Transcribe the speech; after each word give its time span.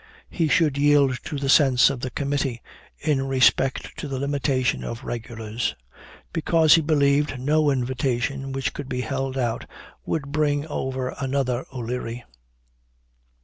He 0.31 0.47
should 0.47 0.79
yield 0.79 1.19
to 1.25 1.37
the 1.37 1.47
sense 1.47 1.91
of 1.91 1.99
the 1.99 2.09
committee 2.09 2.59
in 3.01 3.21
respect 3.27 3.95
to 3.99 4.07
the 4.07 4.17
limitation 4.17 4.83
of 4.83 5.03
regulars; 5.03 5.75
because, 6.33 6.73
he 6.73 6.81
believed, 6.81 7.39
no 7.39 7.69
invitation 7.69 8.51
which 8.51 8.73
could 8.73 8.89
be 8.89 9.01
held 9.01 9.37
out 9.37 9.67
would 10.03 10.31
bring 10.31 10.65
over 10.65 11.13
another 11.19 11.67
O'Leary." 11.71 12.23